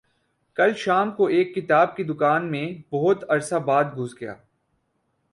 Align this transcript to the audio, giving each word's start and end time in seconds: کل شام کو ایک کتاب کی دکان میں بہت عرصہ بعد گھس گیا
کل 0.57 0.73
شام 0.77 1.11
کو 1.11 1.25
ایک 1.27 1.53
کتاب 1.55 1.95
کی 1.95 2.03
دکان 2.03 2.49
میں 2.51 2.65
بہت 2.91 3.23
عرصہ 3.29 3.55
بعد 3.65 3.95
گھس 3.95 4.19
گیا 4.21 4.33